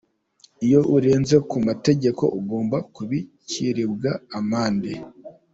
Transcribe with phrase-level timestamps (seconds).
[0.65, 4.93] "Iyo urenze ku mategeko, ugomba kubiciribwa amande".